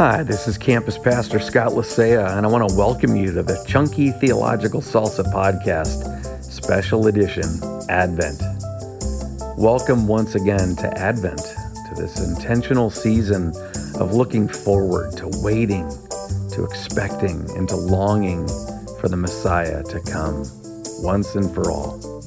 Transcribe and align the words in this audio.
Hi, 0.00 0.22
this 0.22 0.48
is 0.48 0.56
Campus 0.56 0.96
Pastor 0.96 1.38
Scott 1.38 1.72
Lisea, 1.72 2.34
and 2.34 2.46
I 2.46 2.48
want 2.48 2.66
to 2.66 2.74
welcome 2.74 3.16
you 3.16 3.34
to 3.34 3.42
the 3.42 3.62
Chunky 3.68 4.12
Theological 4.12 4.80
Salsa 4.80 5.30
Podcast, 5.30 6.42
Special 6.42 7.08
Edition 7.08 7.44
Advent. 7.90 8.40
Welcome 9.58 10.08
once 10.08 10.36
again 10.36 10.74
to 10.76 10.98
Advent, 10.98 11.42
to 11.42 11.94
this 11.94 12.18
intentional 12.26 12.88
season 12.88 13.52
of 14.00 14.14
looking 14.14 14.48
forward, 14.48 15.18
to 15.18 15.28
waiting, 15.42 15.86
to 16.52 16.64
expecting, 16.64 17.46
and 17.58 17.68
to 17.68 17.76
longing 17.76 18.48
for 19.02 19.10
the 19.10 19.18
Messiah 19.18 19.82
to 19.82 20.00
come 20.10 20.44
once 21.02 21.34
and 21.34 21.54
for 21.54 21.70
all. 21.70 22.19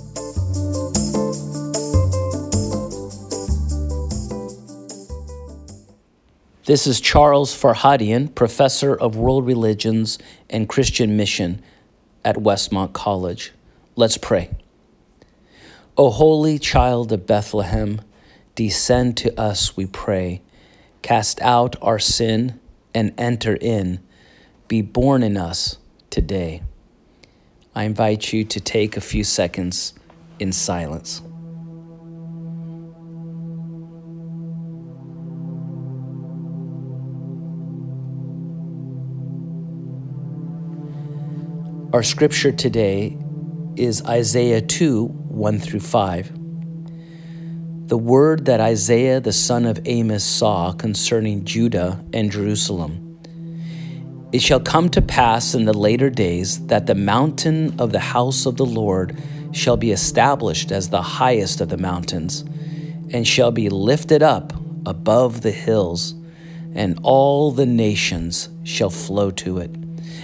This 6.65 6.87
is 6.87 7.01
Charles 7.01 7.53
Farhadian, 7.53 8.33
Professor 8.35 8.95
of 8.95 9.17
World 9.17 9.45
Religions 9.45 10.17
and 10.49 10.69
Christian 10.69 11.17
Mission 11.17 11.61
at 12.23 12.37
Westmont 12.37 12.93
College. 12.93 13.51
Let's 13.97 14.17
pray. 14.17 14.49
O 15.97 16.09
Holy 16.09 16.57
Child 16.57 17.11
of 17.11 17.27
Bethlehem, 17.27 17.99
descend 18.55 19.17
to 19.17 19.37
us, 19.37 19.75
we 19.75 19.86
pray. 19.87 20.41
Cast 21.01 21.41
out 21.41 21.75
our 21.81 21.99
sin 21.99 22.61
and 22.95 23.14
enter 23.17 23.57
in. 23.59 24.00
Be 24.69 24.81
born 24.81 25.21
in 25.21 25.36
us 25.36 25.79
today. 26.09 26.61
I 27.75 27.83
invite 27.83 28.31
you 28.31 28.45
to 28.45 28.61
take 28.61 28.95
a 28.95 29.01
few 29.01 29.25
seconds 29.25 29.93
in 30.39 30.53
silence. 30.53 31.23
Our 41.94 42.02
scripture 42.02 42.52
today 42.52 43.16
is 43.75 44.03
Isaiah 44.03 44.61
2 44.61 45.05
1 45.05 45.59
through 45.59 45.81
5. 45.81 46.31
The 47.88 47.97
word 47.99 48.45
that 48.45 48.59
Isaiah 48.59 49.19
the 49.19 49.31
son 49.31 49.67
of 49.67 49.80
Amos 49.86 50.23
saw 50.23 50.71
concerning 50.71 51.45
Judah 51.45 52.03
and 52.11 52.31
Jerusalem. 52.31 53.19
It 54.31 54.41
shall 54.41 54.59
come 54.59 54.89
to 54.89 55.03
pass 55.03 55.53
in 55.53 55.66
the 55.66 55.77
later 55.77 56.09
days 56.09 56.66
that 56.66 56.88
the 56.88 56.95
mountain 56.95 57.80
of 57.80 57.91
the 57.91 57.99
house 57.99 58.47
of 58.47 58.58
the 58.58 58.66
Lord 58.66 59.21
shall 59.52 59.77
be 59.77 59.91
established 59.91 60.71
as 60.71 60.89
the 60.89 61.03
highest 61.03 61.61
of 61.61 61.69
the 61.69 61.77
mountains, 61.77 62.41
and 63.11 63.27
shall 63.27 63.52
be 63.52 63.69
lifted 63.69 64.23
up 64.23 64.52
above 64.88 65.41
the 65.41 65.52
hills, 65.52 66.16
and 66.73 66.99
all 67.03 67.52
the 67.52 67.67
nations 67.67 68.49
shall 68.64 68.89
flow 68.89 69.30
to 69.30 69.59
it. 69.59 69.83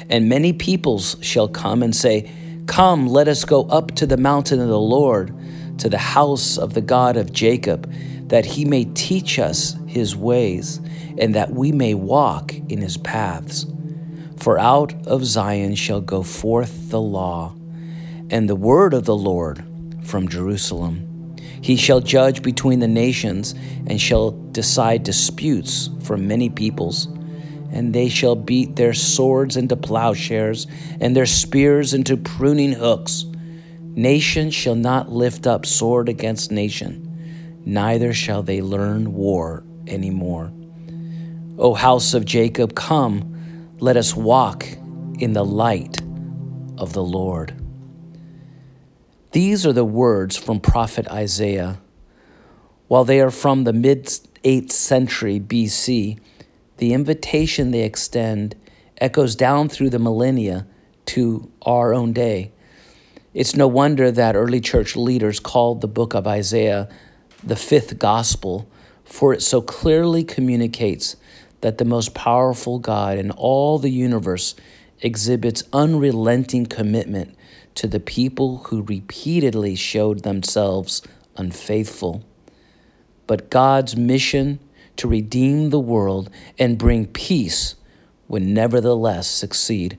And 0.10 0.30
many 0.30 0.54
peoples 0.54 1.18
shall 1.22 1.48
come 1.48 1.84
and 1.84 1.96
say, 1.96 2.32
Come, 2.66 3.08
let 3.08 3.28
us 3.28 3.46
go 3.46 3.64
up 3.64 3.96
to 3.96 4.06
the 4.06 4.18
mountain 4.18 4.60
of 4.60 4.68
the 4.68 4.80
Lord, 4.80 5.34
to 5.80 5.90
the 5.90 5.98
house 5.98 6.58
of 6.58 6.74
the 6.74 6.82
God 6.82 7.18
of 7.18 7.34
Jacob, 7.34 7.92
that 8.28 8.46
he 8.46 8.64
may 8.64 8.86
teach 8.86 9.40
us 9.40 9.76
his 9.88 10.16
ways, 10.16 10.80
and 11.18 11.34
that 11.34 11.52
we 11.52 11.72
may 11.72 11.96
walk 11.96 12.54
in 12.54 12.80
his 12.80 12.98
paths. 12.98 13.66
For 14.38 14.60
out 14.60 14.94
of 15.08 15.26
Zion 15.26 15.76
shall 15.76 16.02
go 16.02 16.22
forth 16.22 16.92
the 16.92 17.02
law, 17.02 17.56
and 18.30 18.48
the 18.48 18.56
word 18.56 18.94
of 18.94 19.06
the 19.06 19.18
Lord 19.18 19.66
from 20.04 20.28
Jerusalem. 20.28 21.36
He 21.62 21.76
shall 21.76 22.02
judge 22.02 22.42
between 22.42 22.80
the 22.80 22.88
nations, 22.88 23.54
and 23.88 24.00
shall 24.00 24.32
decide 24.32 25.04
disputes 25.04 25.90
for 26.04 26.18
many 26.18 26.50
peoples 26.50 27.08
and 27.72 27.94
they 27.94 28.10
shall 28.10 28.36
beat 28.36 28.76
their 28.76 28.94
swords 28.94 29.56
into 29.56 29.76
plowshares 29.76 30.68
and 31.00 31.16
their 31.16 31.26
spears 31.26 31.94
into 31.94 32.18
pruning 32.18 32.74
hooks. 32.74 33.26
Nation 33.82 34.52
shall 34.52 34.76
not 34.76 35.12
lift 35.12 35.46
up 35.46 35.66
sword 35.66 36.10
against 36.10 36.52
nation, 36.52 37.62
neither 37.66 38.14
shall 38.14 38.44
they 38.44 38.62
learn 38.62 39.14
war 39.14 39.64
any 39.88 40.10
more. 40.10 40.52
O 41.58 41.74
house 41.74 42.14
of 42.14 42.24
Jacob, 42.26 42.76
come, 42.76 43.76
let 43.80 43.98
us 43.98 44.16
walk 44.16 44.66
in 45.20 45.34
the 45.34 45.44
light 45.44 46.02
of 46.78 46.94
the 46.94 47.04
Lord. 47.04 47.54
These 49.32 49.66
are 49.66 49.74
the 49.74 49.86
words 49.86 50.38
from 50.38 50.60
prophet 50.60 51.08
Isaiah. 51.10 51.80
While 52.88 53.04
they 53.04 53.20
are 53.20 53.30
from 53.30 53.64
the 53.64 53.74
mid 53.74 54.06
8th 54.06 54.72
century 54.72 55.40
BC, 55.40 56.20
the 56.80 56.94
invitation 56.94 57.72
they 57.72 57.84
extend 57.84 58.56
echoes 59.00 59.36
down 59.36 59.70
through 59.70 59.90
the 59.90 60.00
millennia 60.00 60.66
to 61.06 61.52
our 61.62 61.94
own 61.94 62.14
day. 62.14 62.52
It's 63.34 63.56
no 63.56 63.68
wonder 63.68 64.12
that 64.12 64.36
early 64.36 64.60
church 64.60 64.96
leaders 64.96 65.40
called 65.40 65.82
the 65.82 65.88
book 65.88 66.14
of 66.14 66.26
Isaiah 66.26 66.90
the 67.44 67.56
fifth 67.56 68.00
gospel, 68.00 68.70
for 69.04 69.34
it 69.34 69.42
so 69.42 69.62
clearly 69.62 70.24
communicates 70.24 71.16
that 71.62 71.78
the 71.78 71.86
most 71.86 72.14
powerful 72.14 72.80
God 72.80 73.18
in 73.18 73.32
all 73.32 73.78
the 73.78 73.92
universe 73.92 74.56
exhibits 75.02 75.64
unrelenting 75.74 76.66
commitment 76.66 77.36
to 77.76 77.88
the 77.88 78.00
people 78.00 78.58
who 78.68 78.82
repeatedly 78.84 79.76
showed 79.76 80.24
themselves 80.24 81.02
unfaithful. 81.38 82.26
But 83.28 83.50
God's 83.50 83.96
mission 83.96 84.60
to 85.00 85.08
redeem 85.08 85.70
the 85.70 85.80
world 85.80 86.30
and 86.58 86.78
bring 86.78 87.06
peace 87.06 87.76
would 88.28 88.44
nevertheless 88.44 89.28
succeed. 89.28 89.98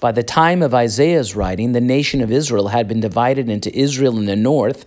By 0.00 0.12
the 0.12 0.22
time 0.22 0.62
of 0.62 0.74
Isaiah's 0.74 1.34
writing, 1.34 1.72
the 1.72 1.80
nation 1.80 2.20
of 2.20 2.30
Israel 2.30 2.68
had 2.68 2.86
been 2.86 3.00
divided 3.00 3.48
into 3.48 3.76
Israel 3.76 4.16
in 4.16 4.26
the 4.26 4.36
north 4.36 4.86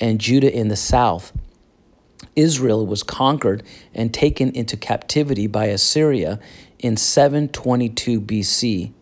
and 0.00 0.20
Judah 0.20 0.52
in 0.52 0.68
the 0.68 0.76
south. 0.76 1.32
Israel 2.34 2.84
was 2.86 3.02
conquered 3.02 3.62
and 3.94 4.12
taken 4.12 4.50
into 4.50 4.76
captivity 4.76 5.46
by 5.46 5.66
Assyria 5.66 6.40
in 6.80 6.96
722 6.96 8.20
BC. 8.20 8.92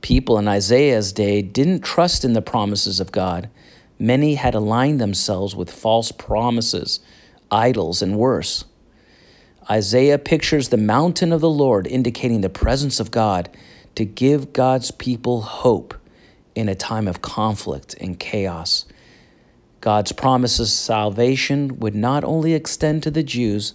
People 0.00 0.38
in 0.38 0.48
Isaiah's 0.48 1.12
day 1.12 1.42
didn't 1.42 1.82
trust 1.82 2.24
in 2.24 2.32
the 2.32 2.42
promises 2.42 2.98
of 2.98 3.12
God. 3.12 3.48
Many 3.98 4.34
had 4.34 4.54
aligned 4.54 5.00
themselves 5.00 5.54
with 5.54 5.70
false 5.70 6.10
promises 6.12 7.00
idols, 7.50 8.02
and 8.02 8.16
worse. 8.16 8.64
Isaiah 9.70 10.18
pictures 10.18 10.68
the 10.68 10.76
mountain 10.76 11.32
of 11.32 11.40
the 11.40 11.50
Lord, 11.50 11.86
indicating 11.86 12.40
the 12.40 12.48
presence 12.48 13.00
of 13.00 13.10
God 13.10 13.50
to 13.94 14.04
give 14.04 14.52
God's 14.52 14.90
people 14.90 15.42
hope 15.42 15.94
in 16.54 16.68
a 16.68 16.74
time 16.74 17.06
of 17.06 17.22
conflict 17.22 17.94
and 18.00 18.18
chaos. 18.18 18.86
God's 19.80 20.12
promises 20.12 20.70
of 20.70 20.76
salvation 20.76 21.78
would 21.78 21.94
not 21.94 22.24
only 22.24 22.54
extend 22.54 23.02
to 23.04 23.10
the 23.10 23.22
Jews, 23.22 23.74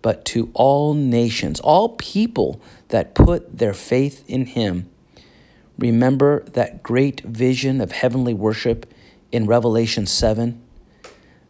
but 0.00 0.24
to 0.26 0.50
all 0.54 0.94
nations, 0.94 1.60
all 1.60 1.90
people 1.90 2.60
that 2.88 3.14
put 3.14 3.58
their 3.58 3.74
faith 3.74 4.24
in 4.28 4.46
Him. 4.46 4.88
Remember 5.78 6.44
that 6.52 6.82
great 6.82 7.20
vision 7.22 7.80
of 7.80 7.92
heavenly 7.92 8.34
worship 8.34 8.92
in 9.32 9.46
Revelation 9.46 10.06
7? 10.06 10.63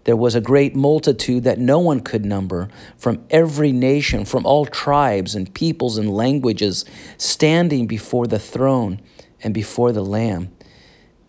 There 0.05 0.17
was 0.17 0.35
a 0.35 0.41
great 0.41 0.77
multitude 0.77 1.45
that 1.45 1.59
no 1.59 1.79
one 1.79 2.01
could 2.01 2.25
number, 2.25 2.69
from 2.97 3.25
every 3.31 3.73
nation, 3.73 4.25
from 4.25 4.45
all 4.45 4.67
tribes 4.67 5.35
and 5.35 5.53
peoples 5.55 5.97
and 5.97 6.11
languages, 6.11 6.85
standing 7.17 7.87
before 7.87 8.27
the 8.27 8.39
throne 8.39 9.01
and 9.43 9.55
before 9.55 9.93
the 9.93 10.05
Lamb. 10.05 10.55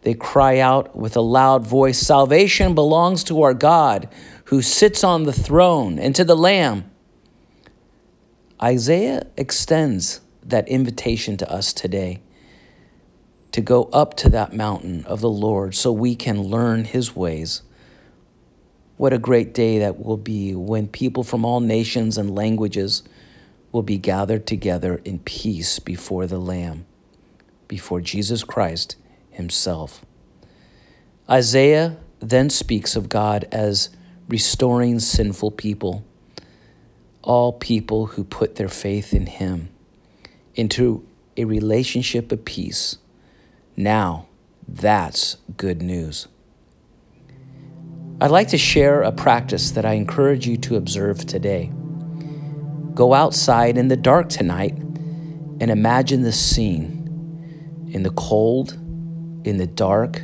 They 0.01 0.13
cry 0.13 0.59
out 0.59 0.95
with 0.95 1.15
a 1.15 1.21
loud 1.21 1.65
voice 1.65 1.97
Salvation 1.97 2.75
belongs 2.75 3.23
to 3.25 3.41
our 3.41 3.53
God 3.53 4.07
who 4.45 4.61
sits 4.61 5.03
on 5.03 5.23
the 5.23 5.33
throne 5.33 5.97
and 5.97 6.13
to 6.15 6.23
the 6.23 6.37
Lamb. 6.37 6.91
Isaiah 8.61 9.25
extends 9.35 10.21
that 10.43 10.67
invitation 10.67 11.37
to 11.37 11.51
us 11.51 11.73
today 11.73 12.21
to 13.51 13.61
go 13.61 13.85
up 13.85 14.15
to 14.15 14.29
that 14.29 14.53
mountain 14.53 15.03
of 15.05 15.21
the 15.21 15.29
Lord 15.29 15.73
so 15.75 15.91
we 15.91 16.15
can 16.15 16.43
learn 16.43 16.83
his 16.83 17.15
ways. 17.15 17.61
What 18.97 19.11
a 19.11 19.17
great 19.17 19.53
day 19.53 19.79
that 19.79 20.03
will 20.03 20.17
be 20.17 20.55
when 20.55 20.87
people 20.87 21.23
from 21.23 21.43
all 21.43 21.59
nations 21.59 22.17
and 22.17 22.33
languages 22.33 23.03
will 23.71 23.83
be 23.83 23.97
gathered 23.97 24.47
together 24.47 25.01
in 25.03 25.19
peace 25.19 25.79
before 25.79 26.27
the 26.27 26.39
Lamb, 26.39 26.85
before 27.67 27.99
Jesus 27.99 28.45
Christ 28.45 28.95
Himself. 29.31 30.05
Isaiah 31.29 31.97
then 32.19 32.49
speaks 32.49 32.95
of 32.95 33.09
God 33.09 33.45
as 33.51 33.89
restoring 34.29 34.99
sinful 34.99 35.51
people, 35.51 36.05
all 37.21 37.51
people 37.51 38.05
who 38.07 38.23
put 38.23 38.55
their 38.55 38.69
faith 38.69 39.13
in 39.13 39.25
Him, 39.25 39.69
into 40.55 41.05
a 41.35 41.43
relationship 41.43 42.31
of 42.31 42.45
peace. 42.45 42.97
Now, 43.75 44.27
that's 44.65 45.35
good 45.57 45.81
news. 45.81 46.29
I'd 48.21 48.31
like 48.31 48.47
to 48.49 48.57
share 48.57 49.01
a 49.01 49.11
practice 49.11 49.71
that 49.71 49.85
I 49.85 49.93
encourage 49.93 50.47
you 50.47 50.55
to 50.57 50.77
observe 50.77 51.25
today. 51.25 51.69
Go 52.93 53.13
outside 53.13 53.77
in 53.77 53.89
the 53.89 53.97
dark 53.97 54.29
tonight 54.29 54.73
and 55.59 55.69
imagine 55.69 56.21
the 56.21 56.31
scene. 56.31 57.89
In 57.91 58.03
the 58.03 58.11
cold, 58.11 58.73
in 59.43 59.57
the 59.57 59.67
dark, 59.67 60.21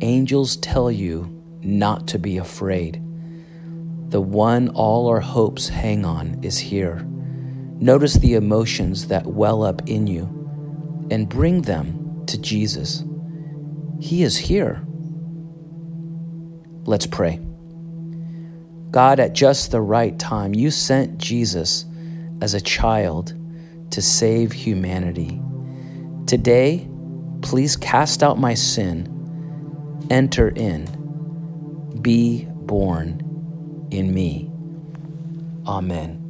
angels 0.00 0.56
tell 0.56 0.90
you 0.90 1.42
not 1.60 2.08
to 2.08 2.18
be 2.18 2.38
afraid. 2.38 2.94
The 4.08 4.22
one 4.22 4.70
all 4.70 5.08
our 5.08 5.20
hopes 5.20 5.68
hang 5.68 6.06
on 6.06 6.40
is 6.42 6.58
here. 6.58 7.06
Notice 7.78 8.14
the 8.14 8.34
emotions 8.34 9.08
that 9.08 9.26
well 9.26 9.62
up 9.62 9.86
in 9.86 10.06
you 10.06 10.24
and 11.10 11.28
bring 11.28 11.62
them 11.62 12.24
to 12.26 12.40
Jesus. 12.40 13.04
He 14.00 14.22
is 14.22 14.38
here. 14.38 14.82
Let's 16.86 17.06
pray. 17.06 17.40
God, 18.90 19.20
at 19.20 19.34
just 19.34 19.72
the 19.72 19.80
right 19.80 20.18
time, 20.18 20.54
you 20.54 20.70
sent 20.70 21.18
Jesus 21.18 21.84
as 22.40 22.54
a 22.54 22.60
child 22.60 23.34
to 23.90 24.00
save 24.00 24.52
humanity. 24.52 25.40
Today, 26.26 26.88
please 27.42 27.76
cast 27.76 28.22
out 28.22 28.38
my 28.38 28.54
sin, 28.54 30.06
enter 30.10 30.48
in, 30.48 30.86
be 32.00 32.46
born 32.50 33.88
in 33.90 34.14
me. 34.14 34.50
Amen. 35.66 36.25